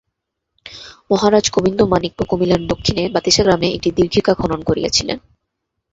[1.11, 5.17] মহারাজ গোবিন্দমাণিক্য কুমিল্লার দক্ষিণে বাতিসা গ্রামে একটি দীর্ঘিকা খনন করাইয়াছিলেন।